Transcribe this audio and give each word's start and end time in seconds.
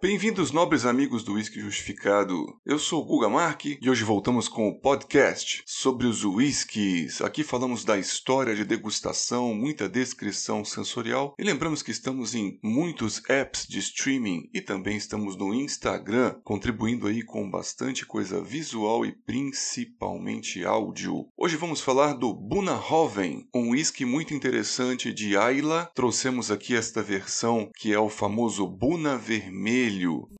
Bem-vindos, 0.00 0.52
nobres 0.52 0.86
amigos 0.86 1.24
do 1.24 1.32
Whisky 1.32 1.58
Justificado. 1.58 2.56
Eu 2.64 2.78
sou 2.78 3.02
o 3.02 3.04
Guga 3.04 3.28
Mark 3.28 3.64
e 3.64 3.90
hoje 3.90 4.04
voltamos 4.04 4.46
com 4.46 4.68
o 4.68 4.78
podcast 4.78 5.64
sobre 5.66 6.06
os 6.06 6.24
whiskies. 6.24 7.20
Aqui 7.20 7.42
falamos 7.42 7.84
da 7.84 7.98
história 7.98 8.54
de 8.54 8.64
degustação, 8.64 9.52
muita 9.52 9.88
descrição 9.88 10.64
sensorial 10.64 11.34
e 11.36 11.42
lembramos 11.42 11.82
que 11.82 11.90
estamos 11.90 12.36
em 12.36 12.60
muitos 12.62 13.20
apps 13.28 13.66
de 13.66 13.80
streaming 13.80 14.48
e 14.54 14.60
também 14.60 14.96
estamos 14.96 15.34
no 15.34 15.52
Instagram, 15.52 16.36
contribuindo 16.44 17.08
aí 17.08 17.24
com 17.24 17.50
bastante 17.50 18.06
coisa 18.06 18.40
visual 18.40 19.04
e 19.04 19.10
principalmente 19.10 20.64
áudio. 20.64 21.26
Hoje 21.36 21.56
vamos 21.56 21.80
falar 21.80 22.12
do 22.12 22.32
Bunahoven, 22.32 23.48
um 23.52 23.70
whisky 23.70 24.04
muito 24.04 24.32
interessante 24.32 25.12
de 25.12 25.36
Ayla. 25.36 25.90
Trouxemos 25.92 26.52
aqui 26.52 26.76
esta 26.76 27.02
versão 27.02 27.68
que 27.76 27.92
é 27.92 27.98
o 27.98 28.08
famoso 28.08 28.64
Buna 28.64 29.18
Vermelho 29.18 29.87
vermelho. 29.88 30.37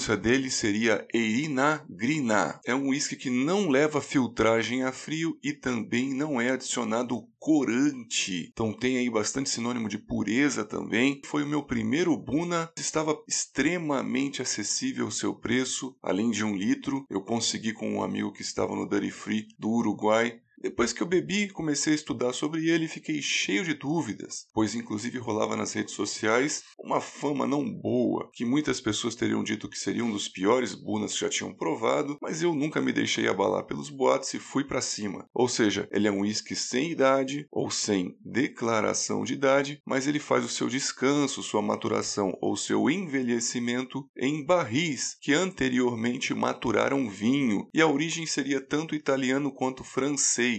Pronúncia 0.00 0.16
dele 0.16 0.50
seria 0.50 1.06
Eirina 1.12 1.84
Grina. 1.86 2.58
É 2.64 2.74
um 2.74 2.88
whisky 2.88 3.16
que 3.16 3.28
não 3.28 3.68
leva 3.68 4.00
filtragem 4.00 4.82
a 4.82 4.92
frio 4.92 5.38
e 5.42 5.52
também 5.52 6.14
não 6.14 6.40
é 6.40 6.52
adicionado 6.52 7.28
corante. 7.38 8.48
Então 8.50 8.72
tem 8.72 8.96
aí 8.96 9.10
bastante 9.10 9.50
sinônimo 9.50 9.90
de 9.90 9.98
pureza 9.98 10.64
também. 10.64 11.20
Foi 11.26 11.42
o 11.42 11.46
meu 11.46 11.62
primeiro 11.62 12.16
Buna, 12.16 12.72
estava 12.78 13.14
extremamente 13.28 14.40
acessível 14.40 15.06
o 15.06 15.12
seu 15.12 15.34
preço, 15.34 15.94
além 16.02 16.30
de 16.30 16.42
um 16.44 16.56
litro. 16.56 17.04
Eu 17.10 17.20
consegui 17.20 17.74
com 17.74 17.90
um 17.90 18.02
amigo 18.02 18.32
que 18.32 18.42
estava 18.42 18.74
no 18.74 18.88
Duty 18.88 19.10
Free 19.10 19.48
do 19.58 19.68
Uruguai 19.68 20.40
depois 20.62 20.92
que 20.92 21.02
eu 21.02 21.06
bebi, 21.06 21.48
comecei 21.48 21.94
a 21.94 21.96
estudar 21.96 22.34
sobre 22.34 22.68
ele 22.68 22.84
e 22.84 22.88
fiquei 22.88 23.22
cheio 23.22 23.64
de 23.64 23.72
dúvidas, 23.72 24.46
pois 24.52 24.74
inclusive 24.74 25.18
rolava 25.18 25.56
nas 25.56 25.72
redes 25.72 25.94
sociais 25.94 26.64
uma 26.78 27.00
fama 27.00 27.46
não 27.46 27.64
boa, 27.64 28.30
que 28.34 28.44
muitas 28.44 28.78
pessoas 28.78 29.14
teriam 29.14 29.42
dito 29.42 29.68
que 29.68 29.78
seria 29.78 30.04
um 30.04 30.12
dos 30.12 30.28
piores 30.28 30.74
bunas 30.74 31.14
que 31.14 31.20
já 31.20 31.30
tinham 31.30 31.54
provado, 31.54 32.18
mas 32.20 32.42
eu 32.42 32.54
nunca 32.54 32.80
me 32.80 32.92
deixei 32.92 33.26
abalar 33.26 33.64
pelos 33.64 33.88
boatos 33.88 34.34
e 34.34 34.38
fui 34.38 34.62
para 34.62 34.82
cima. 34.82 35.26
Ou 35.32 35.48
seja, 35.48 35.88
ele 35.90 36.06
é 36.06 36.12
um 36.12 36.20
whisky 36.20 36.54
sem 36.54 36.90
idade 36.90 37.46
ou 37.50 37.70
sem 37.70 38.14
declaração 38.22 39.24
de 39.24 39.32
idade, 39.32 39.80
mas 39.86 40.06
ele 40.06 40.18
faz 40.18 40.44
o 40.44 40.48
seu 40.48 40.68
descanso, 40.68 41.42
sua 41.42 41.62
maturação 41.62 42.36
ou 42.40 42.54
seu 42.54 42.90
envelhecimento 42.90 44.06
em 44.14 44.44
barris 44.44 45.16
que 45.22 45.32
anteriormente 45.32 46.34
maturaram 46.34 47.08
vinho, 47.08 47.66
e 47.72 47.80
a 47.80 47.86
origem 47.86 48.26
seria 48.26 48.60
tanto 48.60 48.94
italiano 48.94 49.50
quanto 49.50 49.82
francês 49.82 50.49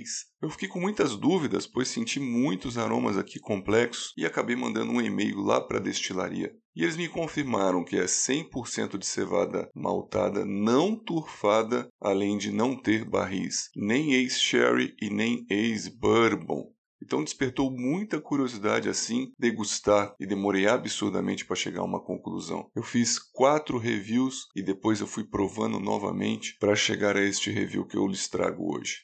eu 0.42 0.50
fiquei 0.50 0.67
com 0.67 0.80
muitas 0.80 1.16
dúvidas, 1.16 1.67
pois 1.67 1.88
senti 1.88 2.20
muitos 2.20 2.78
aromas 2.78 3.17
aqui 3.17 3.39
complexos 3.39 4.14
e 4.17 4.25
acabei 4.25 4.56
mandando 4.56 4.92
um 4.92 5.02
e-mail 5.02 5.39
lá 5.39 5.61
para 5.61 5.78
a 5.78 5.81
destilaria. 5.81 6.52
E 6.75 6.84
eles 6.84 6.97
me 6.97 7.08
confirmaram 7.08 7.84
que 7.84 7.97
é 7.97 8.06
100% 8.06 8.97
de 8.97 9.06
cevada 9.06 9.69
maltada 9.75 10.45
não 10.45 10.95
turfada, 10.95 11.88
além 12.00 12.38
de 12.38 12.52
não 12.52 12.75
ter 12.75 13.03
barris, 13.03 13.69
nem 13.75 14.14
ex-sherry 14.14 14.95
e 15.02 15.09
nem 15.09 15.45
ex-bourbon. 15.50 16.72
Então 17.03 17.23
despertou 17.23 17.72
muita 17.72 18.22
curiosidade 18.22 18.88
assim 18.88 19.31
degustar 19.38 20.14
e 20.19 20.25
demorei 20.25 20.67
absurdamente 20.67 21.45
para 21.45 21.56
chegar 21.56 21.81
a 21.81 21.86
uma 21.86 22.03
conclusão. 22.03 22.69
Eu 22.75 22.84
fiz 22.84 23.17
quatro 23.19 23.78
reviews 23.78 24.47
e 24.56 24.64
depois 24.64 25.02
eu 25.02 25.08
fui 25.08 25.23
provando 25.23 25.80
novamente 25.80 26.56
para 26.59 26.75
chegar 26.75 27.17
a 27.17 27.23
este 27.23 27.52
review 27.52 27.86
que 27.86 27.97
eu 27.97 28.08
lhes 28.08 28.28
trago 28.28 28.75
hoje. 28.75 29.02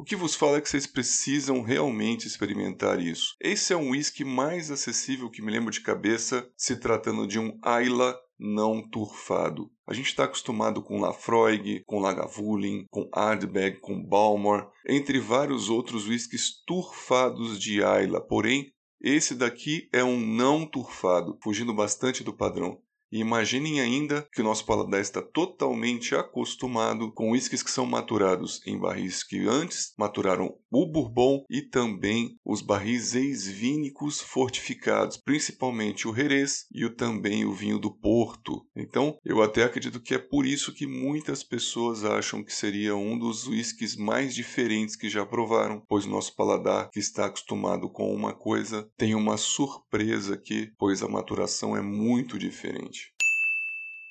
O 0.00 0.02
que 0.02 0.16
vos 0.16 0.34
falo 0.34 0.56
é 0.56 0.62
que 0.62 0.68
vocês 0.70 0.86
precisam 0.86 1.60
realmente 1.60 2.26
experimentar 2.26 2.98
isso. 2.98 3.36
Esse 3.38 3.74
é 3.74 3.76
um 3.76 3.90
whisky 3.90 4.24
mais 4.24 4.70
acessível 4.70 5.28
que 5.28 5.42
me 5.42 5.52
lembro 5.52 5.70
de 5.70 5.82
cabeça, 5.82 6.50
se 6.56 6.74
tratando 6.76 7.26
de 7.26 7.38
um 7.38 7.58
Ayla 7.62 8.18
não 8.38 8.80
turfado. 8.80 9.70
A 9.86 9.92
gente 9.92 10.06
está 10.06 10.24
acostumado 10.24 10.82
com 10.82 11.02
Lafroig, 11.02 11.82
com 11.84 12.00
Lagavulin, 12.00 12.86
com 12.88 13.10
Ardbeg, 13.12 13.78
com 13.80 14.02
Balmore, 14.02 14.68
entre 14.88 15.20
vários 15.20 15.68
outros 15.68 16.08
whiskies 16.08 16.64
turfados 16.66 17.60
de 17.60 17.84
Ayla. 17.84 18.22
Porém, 18.22 18.72
esse 19.02 19.34
daqui 19.34 19.86
é 19.92 20.02
um 20.02 20.18
não 20.18 20.64
turfado, 20.64 21.38
fugindo 21.42 21.74
bastante 21.74 22.24
do 22.24 22.34
padrão. 22.34 22.80
E 23.12 23.18
imaginem 23.18 23.80
ainda 23.80 24.26
que 24.32 24.40
o 24.40 24.44
nosso 24.44 24.64
paladar 24.64 25.00
está 25.00 25.20
totalmente 25.20 26.14
acostumado 26.14 27.10
com 27.12 27.32
whiskies 27.32 27.62
que 27.62 27.70
são 27.70 27.84
maturados 27.84 28.60
em 28.66 28.78
barris 28.78 29.24
que 29.24 29.46
antes 29.48 29.92
maturaram 29.98 30.54
o 30.70 30.86
bourbon 30.86 31.44
e 31.50 31.62
também 31.62 32.38
os 32.44 32.62
barris 32.62 33.14
ex-vínicos 33.14 34.20
fortificados, 34.20 35.16
principalmente 35.16 36.06
o 36.06 36.14
Jerez 36.14 36.66
e 36.72 36.84
o, 36.84 36.94
também 36.94 37.44
o 37.44 37.52
vinho 37.52 37.78
do 37.78 37.90
Porto. 37.90 38.64
Então, 38.76 39.18
eu 39.24 39.42
até 39.42 39.64
acredito 39.64 40.00
que 40.00 40.14
é 40.14 40.18
por 40.18 40.46
isso 40.46 40.72
que 40.72 40.86
muitas 40.86 41.42
pessoas 41.42 42.04
acham 42.04 42.44
que 42.44 42.54
seria 42.54 42.94
um 42.94 43.18
dos 43.18 43.46
whiskies 43.46 43.96
mais 43.96 44.34
diferentes 44.34 44.94
que 44.94 45.08
já 45.08 45.26
provaram, 45.26 45.82
pois 45.88 46.04
o 46.04 46.10
nosso 46.10 46.34
paladar, 46.36 46.88
que 46.90 47.00
está 47.00 47.26
acostumado 47.26 47.90
com 47.90 48.14
uma 48.14 48.32
coisa, 48.32 48.88
tem 48.96 49.14
uma 49.14 49.36
surpresa 49.36 50.34
aqui, 50.34 50.72
pois 50.78 51.02
a 51.02 51.08
maturação 51.08 51.76
é 51.76 51.80
muito 51.80 52.38
diferente. 52.38 52.99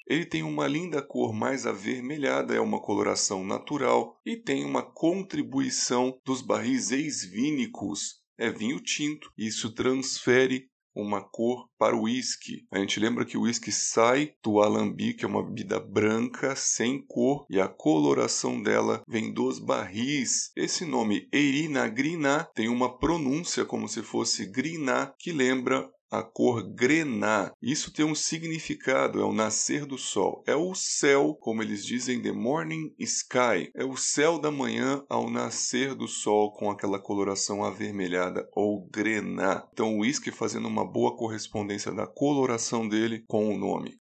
Ele 0.10 0.26
tem 0.26 0.42
uma 0.42 0.68
linda 0.68 1.04
cor 1.04 1.32
mais 1.32 1.68
avermelhada, 1.68 2.56
é 2.56 2.60
uma 2.60 2.82
coloração 2.82 3.46
natural 3.46 4.20
e 4.26 4.36
tem 4.36 4.66
uma 4.66 4.82
contribuição 4.82 6.18
dos 6.26 6.42
barris 6.42 6.92
ex-vínicos. 6.92 8.16
É 8.36 8.50
vinho 8.50 8.80
tinto, 8.80 9.32
isso 9.38 9.72
transfere 9.72 10.68
uma 10.96 11.22
cor 11.22 11.68
para 11.78 11.96
o 11.96 12.04
uísque. 12.04 12.66
A 12.72 12.80
gente 12.80 13.00
lembra 13.00 13.26
que 13.26 13.38
o 13.38 13.42
uísque 13.42 13.72
sai 13.72 14.34
do 14.44 14.60
alambique, 14.60 15.24
é 15.24 15.28
uma 15.28 15.44
bebida 15.44 15.80
branca, 15.80 16.56
sem 16.56 17.06
cor, 17.06 17.46
e 17.50 17.60
a 17.60 17.68
coloração 17.68 18.62
dela 18.62 19.04
vem 19.08 19.32
dos 19.32 19.60
barris. 19.60 20.52
Esse 20.56 20.86
nome 20.86 21.28
Erina 21.32 21.88
Griná 21.88 22.46
tem 22.56 22.68
uma 22.68 22.98
pronúncia 22.98 23.64
como 23.64 23.88
se 23.88 24.02
fosse 24.02 24.46
Griná, 24.48 25.14
que 25.20 25.32
lembra 25.32 25.88
a 26.10 26.24
cor 26.24 26.64
grená. 26.64 27.52
Isso 27.62 27.94
tem 27.94 28.06
um 28.06 28.16
significado, 28.16 29.20
é 29.20 29.24
o 29.24 29.34
nascer 29.34 29.86
do 29.86 29.98
sol. 29.98 30.44
É 30.48 30.56
o 30.56 30.74
céu, 30.74 31.36
como 31.40 31.62
eles 31.62 31.86
dizem, 31.86 32.22
the 32.22 32.32
morning 32.32 32.94
sky. 33.00 33.72
É 33.76 33.86
o 33.86 33.96
céu 33.96 34.40
da 34.40 34.52
manhã 34.52 35.04
ao 35.10 35.30
nascer 35.30 35.94
do 35.94 36.08
sol 36.08 36.54
com 36.54 36.72
aquela 36.72 37.00
coloração 37.00 37.64
avermelhada 37.64 38.48
ou 38.54 38.88
grená. 38.90 39.68
Então 39.72 39.96
o 39.96 40.02
whisky 40.02 40.32
fazendo 40.32 40.68
uma 40.68 40.86
boa 40.86 41.16
correspondência 41.16 41.92
da 41.92 42.08
coloração 42.08 42.88
dele 42.88 43.24
com 43.28 43.54
o 43.54 43.58
nome. 43.58 44.00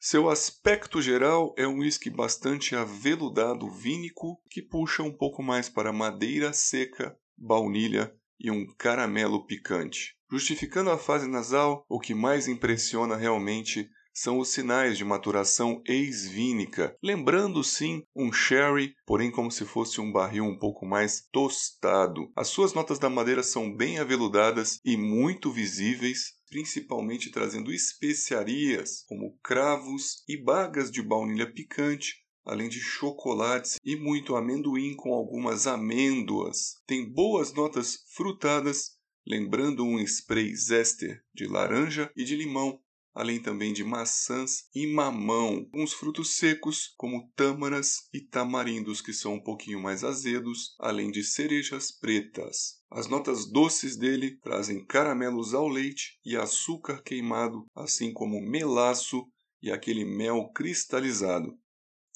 Seu 0.00 0.28
aspecto 0.28 1.00
geral 1.00 1.54
é 1.56 1.66
um 1.66 1.78
whisky 1.78 2.10
bastante 2.10 2.76
aveludado 2.76 3.70
vínico 3.70 4.38
que 4.50 4.60
puxa 4.60 5.02
um 5.02 5.12
pouco 5.12 5.42
mais 5.42 5.70
para 5.70 5.92
madeira 5.92 6.52
seca, 6.52 7.16
baunilha 7.38 8.14
e 8.38 8.50
um 8.50 8.66
caramelo 8.76 9.46
picante. 9.46 10.14
Justificando 10.30 10.90
a 10.90 10.98
fase 10.98 11.28
nasal, 11.28 11.84
o 11.88 12.00
que 12.00 12.14
mais 12.14 12.48
impressiona 12.48 13.16
realmente 13.16 13.90
são 14.14 14.38
os 14.38 14.48
sinais 14.48 14.98
de 14.98 15.04
maturação 15.04 15.82
ex-vínica, 15.86 16.94
lembrando 17.02 17.64
sim 17.64 18.02
um 18.14 18.32
sherry, 18.32 18.94
porém 19.06 19.30
como 19.30 19.50
se 19.50 19.64
fosse 19.64 20.00
um 20.00 20.12
barril 20.12 20.44
um 20.44 20.58
pouco 20.58 20.84
mais 20.84 21.26
tostado. 21.32 22.30
As 22.36 22.48
suas 22.48 22.74
notas 22.74 22.98
da 22.98 23.08
madeira 23.08 23.42
são 23.42 23.74
bem 23.74 23.98
aveludadas 23.98 24.80
e 24.84 24.96
muito 24.96 25.50
visíveis, 25.50 26.34
principalmente 26.50 27.30
trazendo 27.30 27.72
especiarias 27.72 29.04
como 29.08 29.38
cravos 29.42 30.22
e 30.28 30.36
bagas 30.36 30.90
de 30.90 31.02
baunilha 31.02 31.50
picante, 31.50 32.21
além 32.44 32.68
de 32.68 32.80
chocolates 32.80 33.78
e 33.84 33.96
muito 33.96 34.36
amendoim 34.36 34.94
com 34.96 35.12
algumas 35.12 35.66
amêndoas. 35.66 36.76
Tem 36.86 37.10
boas 37.10 37.52
notas 37.52 38.04
frutadas, 38.14 38.96
lembrando 39.26 39.84
um 39.84 39.98
spray 40.00 40.54
zester 40.54 41.22
de 41.34 41.46
laranja 41.46 42.10
e 42.16 42.24
de 42.24 42.36
limão, 42.36 42.80
além 43.14 43.40
também 43.40 43.72
de 43.72 43.84
maçãs 43.84 44.64
e 44.74 44.86
mamão, 44.86 45.68
uns 45.74 45.92
frutos 45.92 46.36
secos 46.36 46.94
como 46.96 47.30
tâmaras 47.36 48.08
e 48.12 48.20
tamarindos 48.20 49.00
que 49.00 49.12
são 49.12 49.34
um 49.34 49.42
pouquinho 49.42 49.80
mais 49.80 50.02
azedos, 50.02 50.74
além 50.78 51.10
de 51.10 51.22
cerejas 51.22 51.92
pretas. 51.92 52.80
As 52.90 53.06
notas 53.06 53.50
doces 53.50 53.96
dele 53.96 54.38
trazem 54.38 54.84
caramelos 54.84 55.54
ao 55.54 55.68
leite 55.68 56.18
e 56.24 56.36
açúcar 56.36 57.02
queimado, 57.02 57.66
assim 57.74 58.12
como 58.12 58.40
melaço 58.40 59.26
e 59.62 59.70
aquele 59.70 60.04
mel 60.04 60.50
cristalizado. 60.54 61.56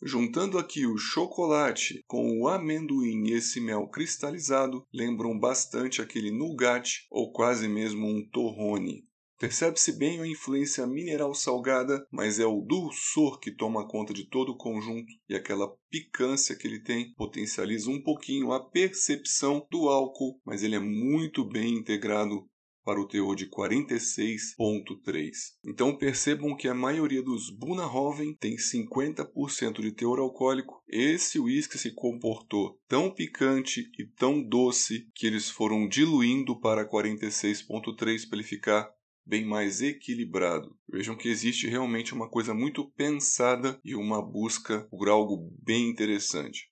Juntando 0.02 0.58
aqui 0.58 0.87
o 0.87 0.98
chocolate 0.98 2.04
com 2.06 2.38
o 2.38 2.48
amendoim 2.48 3.28
e 3.28 3.32
esse 3.32 3.60
mel 3.60 3.88
cristalizado, 3.88 4.87
lembram 4.93 5.38
bastante 5.38 6.02
aquele 6.02 6.31
nougat 6.31 7.06
ou 7.10 7.32
quase 7.32 7.66
mesmo 7.66 8.06
um 8.06 8.28
torrone. 8.28 9.06
Percebe-se 9.38 9.93
bem 9.93 10.20
a 10.20 10.26
influência 10.26 10.87
mineral 10.87 11.34
salgada, 11.34 12.06
mas 12.10 12.38
é 12.38 12.46
o 12.46 12.62
dulçor 12.62 13.38
que 13.38 13.50
toma 13.50 13.87
conta 13.87 14.14
de 14.14 14.25
todo 14.25 14.52
o 14.52 14.56
conjunto 14.56 15.12
e 15.28 15.34
aquela 15.34 15.70
picância 15.90 16.56
que 16.56 16.66
ele 16.66 16.82
tem 16.82 17.12
potencializa 17.14 17.90
um 17.90 18.02
pouquinho 18.02 18.52
a 18.52 18.60
percepção 18.60 19.66
do 19.70 19.88
álcool, 19.88 20.40
mas 20.44 20.62
ele 20.62 20.75
é 20.75 20.81
muito 20.81 21.44
bem 21.44 21.75
integrado 21.75 22.49
para 22.87 23.00
o 23.00 23.09
teor 23.09 23.35
de 23.35 23.50
46,3. 23.50 25.33
Então 25.67 25.99
percebam 25.99 26.55
que 26.56 26.69
a 26.69 26.75
maioria 26.75 27.21
dos 27.21 27.50
Bunahoven 27.50 28.33
tem 28.37 28.55
50% 28.55 29.81
de 29.81 29.91
teor 29.91 30.21
alcoólico. 30.21 30.81
Esse 30.88 31.41
uísque 31.41 31.77
se 31.79 31.93
comportou 31.93 32.79
tão 32.87 33.11
picante 33.11 33.91
e 33.99 34.06
tão 34.06 34.41
doce 34.41 35.11
que 35.17 35.27
eles 35.27 35.50
foram 35.50 35.88
diluindo 35.88 36.61
para 36.61 36.88
46,3 36.88 38.29
para 38.29 38.38
ele 38.38 38.47
ficar 38.47 38.88
bem 39.27 39.44
mais 39.44 39.83
equilibrado. 39.83 40.79
Vejam 40.88 41.17
que 41.17 41.29
existe 41.29 41.67
realmente 41.67 42.15
uma 42.15 42.31
coisa 42.31 42.55
muito 42.55 42.88
pensada 42.93 43.81
e 43.85 43.97
uma 43.97 44.23
busca 44.23 44.87
por 44.88 45.09
algo 45.09 45.53
bem 45.61 45.91
interessante. 45.91 46.69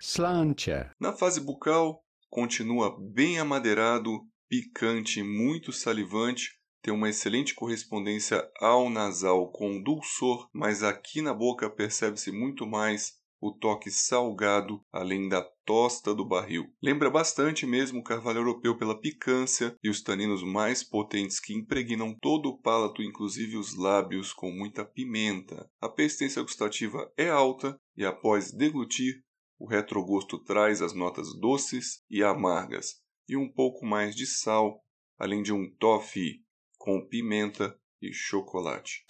Slantia. 0.00 0.92
Na 1.00 1.12
fase 1.12 1.40
bucal, 1.40 2.04
continua 2.30 2.96
bem 3.00 3.40
amadeirado, 3.40 4.20
picante, 4.50 5.22
muito 5.22 5.72
salivante, 5.72 6.58
tem 6.82 6.92
uma 6.92 7.08
excelente 7.08 7.54
correspondência 7.54 8.50
ao 8.58 8.90
nasal 8.90 9.52
com 9.52 9.80
dulçor, 9.80 10.50
mas 10.52 10.82
aqui 10.82 11.22
na 11.22 11.32
boca 11.32 11.70
percebe-se 11.70 12.32
muito 12.32 12.66
mais 12.66 13.20
o 13.40 13.52
toque 13.52 13.90
salgado, 13.90 14.84
além 14.92 15.28
da 15.28 15.40
tosta 15.64 16.12
do 16.12 16.26
barril. 16.26 16.66
Lembra 16.82 17.08
bastante 17.08 17.64
mesmo 17.64 18.00
o 18.00 18.04
carvalho 18.04 18.38
europeu 18.38 18.76
pela 18.76 19.00
picância 19.00 19.74
e 19.82 19.88
os 19.88 20.02
taninos 20.02 20.42
mais 20.42 20.82
potentes 20.82 21.38
que 21.38 21.54
impregnam 21.54 22.14
todo 22.20 22.48
o 22.48 22.58
palato, 22.58 23.02
inclusive 23.02 23.56
os 23.56 23.76
lábios, 23.76 24.32
com 24.32 24.50
muita 24.50 24.84
pimenta. 24.84 25.70
A 25.80 25.88
persistência 25.88 26.42
gustativa 26.42 27.10
é 27.16 27.30
alta 27.30 27.78
e 27.96 28.04
após 28.04 28.52
deglutir, 28.52 29.22
o 29.58 29.66
retrogosto 29.66 30.42
traz 30.42 30.82
as 30.82 30.92
notas 30.92 31.38
doces 31.38 32.02
e 32.10 32.22
amargas, 32.24 32.99
e 33.30 33.36
um 33.36 33.48
pouco 33.48 33.86
mais 33.86 34.16
de 34.16 34.26
sal, 34.26 34.84
além 35.16 35.40
de 35.40 35.52
um 35.52 35.70
toffee 35.78 36.42
com 36.76 37.06
pimenta 37.06 37.78
e 38.02 38.12
chocolate. 38.12 39.04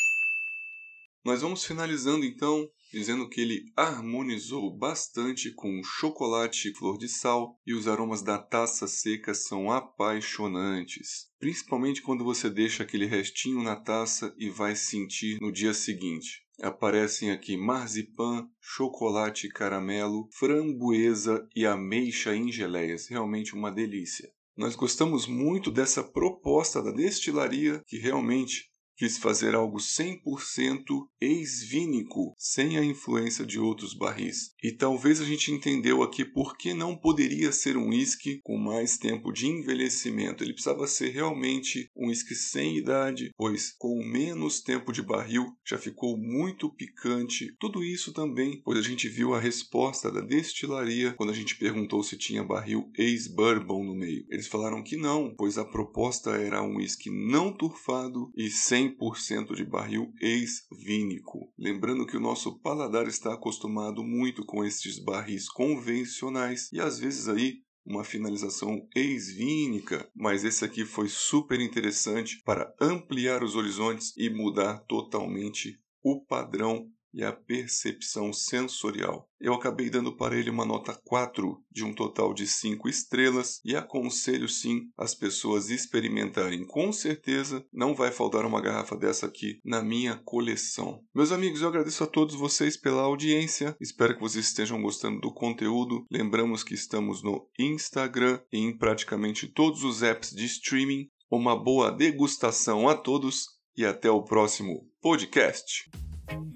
Nós 1.24 1.40
vamos 1.40 1.64
finalizando 1.64 2.26
então 2.26 2.68
dizendo 2.92 3.28
que 3.28 3.40
ele 3.40 3.72
harmonizou 3.76 4.76
bastante 4.76 5.50
com 5.52 5.80
chocolate 5.82 6.68
e 6.68 6.74
flor 6.74 6.98
de 6.98 7.08
sal 7.08 7.58
e 7.64 7.72
os 7.72 7.86
aromas 7.86 8.20
da 8.20 8.36
taça 8.36 8.86
seca 8.86 9.32
são 9.32 9.70
apaixonantes, 9.70 11.30
principalmente 11.38 12.02
quando 12.02 12.24
você 12.24 12.50
deixa 12.50 12.82
aquele 12.82 13.06
restinho 13.06 13.62
na 13.62 13.76
taça 13.76 14.34
e 14.36 14.50
vai 14.50 14.74
sentir 14.74 15.40
no 15.40 15.52
dia 15.52 15.72
seguinte. 15.72 16.44
Aparecem 16.62 17.30
aqui 17.30 17.56
marzipan, 17.56 18.48
chocolate 18.60 19.48
caramelo, 19.48 20.28
framboesa 20.32 21.48
e 21.56 21.66
ameixa 21.66 22.34
em 22.34 22.52
geleias. 22.52 23.08
Realmente 23.08 23.54
uma 23.54 23.72
delícia. 23.72 24.30
Nós 24.56 24.76
gostamos 24.76 25.26
muito 25.26 25.70
dessa 25.70 26.04
proposta 26.04 26.82
da 26.82 26.90
destilaria, 26.90 27.82
que 27.86 27.98
realmente 27.98 28.69
quis 29.00 29.16
fazer 29.16 29.54
algo 29.54 29.78
100% 29.78 30.82
ex-vínico, 31.18 32.34
sem 32.36 32.76
a 32.76 32.84
influência 32.84 33.46
de 33.46 33.58
outros 33.58 33.94
barris. 33.94 34.50
E 34.62 34.72
talvez 34.72 35.22
a 35.22 35.24
gente 35.24 35.50
entendeu 35.50 36.02
aqui 36.02 36.22
por 36.22 36.54
que 36.58 36.74
não 36.74 36.94
poderia 36.94 37.50
ser 37.50 37.78
um 37.78 37.88
whisky 37.88 38.40
com 38.44 38.58
mais 38.58 38.98
tempo 38.98 39.32
de 39.32 39.46
envelhecimento. 39.46 40.44
Ele 40.44 40.52
precisava 40.52 40.86
ser 40.86 41.08
realmente 41.12 41.88
um 41.96 42.08
whisky 42.08 42.34
sem 42.34 42.76
idade, 42.76 43.30
pois 43.38 43.72
com 43.78 44.04
menos 44.04 44.60
tempo 44.60 44.92
de 44.92 45.00
barril 45.00 45.46
já 45.66 45.78
ficou 45.78 46.18
muito 46.18 46.68
picante. 46.68 47.54
Tudo 47.58 47.82
isso 47.82 48.12
também, 48.12 48.60
pois 48.62 48.78
a 48.78 48.82
gente 48.82 49.08
viu 49.08 49.32
a 49.32 49.40
resposta 49.40 50.12
da 50.12 50.20
destilaria 50.20 51.14
quando 51.14 51.30
a 51.30 51.34
gente 51.34 51.56
perguntou 51.56 52.02
se 52.02 52.18
tinha 52.18 52.44
barril 52.44 52.90
ex-bourbon 52.98 53.82
no 53.82 53.94
meio. 53.94 54.26
Eles 54.28 54.46
falaram 54.46 54.82
que 54.82 54.98
não, 54.98 55.34
pois 55.34 55.56
a 55.56 55.64
proposta 55.64 56.32
era 56.32 56.62
um 56.62 56.76
whisky 56.76 57.08
não 57.08 57.50
turfado 57.50 58.30
e 58.36 58.50
sem 58.50 58.89
100% 58.90 59.54
de 59.54 59.64
barril 59.64 60.12
ex-vínico. 60.20 61.52
Lembrando 61.58 62.06
que 62.06 62.16
o 62.16 62.20
nosso 62.20 62.58
paladar 62.60 63.06
está 63.06 63.34
acostumado 63.34 64.02
muito 64.02 64.44
com 64.44 64.64
estes 64.64 64.98
barris 64.98 65.48
convencionais 65.48 66.70
e 66.72 66.80
às 66.80 66.98
vezes 66.98 67.28
aí 67.28 67.58
uma 67.84 68.04
finalização 68.04 68.86
ex-vínica, 68.94 70.08
mas 70.14 70.44
esse 70.44 70.64
aqui 70.64 70.84
foi 70.84 71.08
super 71.08 71.60
interessante 71.60 72.40
para 72.44 72.72
ampliar 72.80 73.42
os 73.42 73.56
horizontes 73.56 74.14
e 74.16 74.30
mudar 74.30 74.80
totalmente 74.86 75.78
o 76.02 76.24
padrão 76.24 76.88
e 77.12 77.24
a 77.24 77.32
percepção 77.32 78.32
sensorial. 78.32 79.28
Eu 79.40 79.54
acabei 79.54 79.88
dando 79.88 80.14
para 80.14 80.38
ele 80.38 80.50
uma 80.50 80.66
nota 80.66 80.94
4 81.04 81.62
de 81.70 81.82
um 81.82 81.94
total 81.94 82.34
de 82.34 82.46
5 82.46 82.88
estrelas 82.88 83.60
e 83.64 83.74
aconselho 83.74 84.48
sim 84.48 84.90
as 84.98 85.14
pessoas 85.14 85.70
experimentarem. 85.70 86.66
Com 86.66 86.92
certeza 86.92 87.64
não 87.72 87.94
vai 87.94 88.12
faltar 88.12 88.44
uma 88.44 88.60
garrafa 88.60 88.96
dessa 88.96 89.26
aqui 89.26 89.58
na 89.64 89.82
minha 89.82 90.16
coleção. 90.16 91.02
Meus 91.14 91.32
amigos, 91.32 91.62
eu 91.62 91.68
agradeço 91.68 92.04
a 92.04 92.06
todos 92.06 92.34
vocês 92.34 92.76
pela 92.76 93.02
audiência. 93.02 93.74
Espero 93.80 94.14
que 94.14 94.20
vocês 94.20 94.46
estejam 94.46 94.82
gostando 94.82 95.20
do 95.20 95.32
conteúdo. 95.32 96.04
Lembramos 96.10 96.62
que 96.62 96.74
estamos 96.74 97.22
no 97.22 97.48
Instagram 97.58 98.40
e 98.52 98.58
em 98.58 98.76
praticamente 98.76 99.48
todos 99.48 99.84
os 99.84 100.02
apps 100.02 100.30
de 100.30 100.44
streaming. 100.44 101.08
Uma 101.30 101.56
boa 101.56 101.90
degustação 101.90 102.88
a 102.88 102.94
todos 102.94 103.46
e 103.76 103.86
até 103.86 104.10
o 104.10 104.22
próximo 104.22 104.86
podcast. 105.00 105.88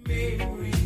Maybe. 0.06 0.83